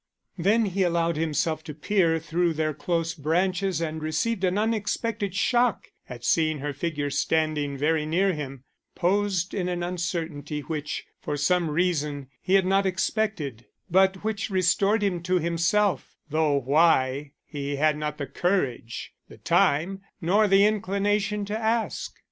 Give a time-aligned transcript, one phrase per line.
[0.35, 5.91] Then he allowed himself to peer through their close branches and received an unexpected shock
[6.09, 8.63] at seeing her figure standing very near him,
[8.95, 15.03] posed in an uncertainty which, for some reason, he had not expected, but which restored
[15.03, 21.45] him to himself, though why he had not the courage, the time, nor the inclination
[21.45, 22.15] to ask.